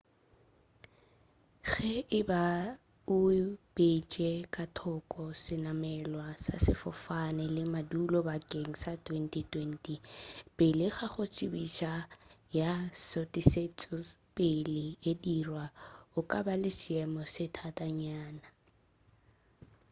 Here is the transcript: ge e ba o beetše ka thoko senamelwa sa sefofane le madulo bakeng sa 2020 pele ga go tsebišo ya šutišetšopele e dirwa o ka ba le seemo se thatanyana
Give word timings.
ge 1.69 1.93
e 2.19 2.21
ba 2.29 2.45
o 3.15 3.17
beetše 3.75 4.31
ka 4.53 4.65
thoko 4.77 5.21
senamelwa 5.43 6.27
sa 6.43 6.55
sefofane 6.65 7.45
le 7.55 7.63
madulo 7.73 8.17
bakeng 8.27 8.71
sa 8.83 8.93
2020 9.07 9.95
pele 10.57 10.85
ga 10.95 11.05
go 11.13 11.23
tsebišo 11.33 11.95
ya 12.57 12.71
šutišetšopele 13.07 14.85
e 15.09 15.11
dirwa 15.23 15.65
o 16.17 16.19
ka 16.29 16.39
ba 16.45 16.53
le 16.63 16.71
seemo 16.79 17.21
se 17.33 17.45
thatanyana 17.57 18.47